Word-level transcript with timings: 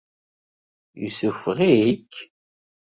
Yessuffeɣ-ik? 1.01 2.11